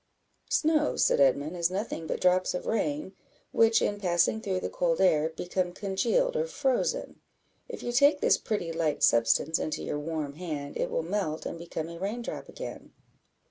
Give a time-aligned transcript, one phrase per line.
[0.49, 3.13] "Snow," said Edmund, "is nothing but drops of rain,
[3.51, 7.19] which, in passing through the cold air, become congealed or frozen.
[7.69, 11.59] If you take this pretty light substance into your warm hand, it will melt and
[11.59, 12.93] become a rain drop again."